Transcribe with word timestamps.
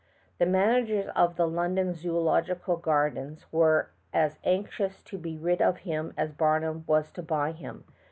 The 0.39 0.47
managers 0.47 1.07
of 1.15 1.35
the 1.35 1.47
London 1.47 1.93
Zoological 1.93 2.75
Gar 2.75 3.11
dens 3.11 3.45
were 3.51 3.91
as 4.11 4.39
anxious 4.43 5.03
to 5.03 5.17
be 5.19 5.37
rid 5.37 5.61
of 5.61 5.77
him 5.77 6.15
as 6.17 6.31
Mr. 6.31 6.37
Barnum 6.37 6.83
was 6.87 7.11
to 7.11 7.21
buy 7.21 7.51
him. 7.51 7.83